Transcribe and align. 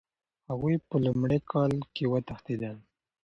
هغوی 0.49 0.75
په 0.87 0.95
لومړي 1.05 1.39
کال 1.51 1.71
کې 1.95 2.05
وتښتېدل. 2.11 2.75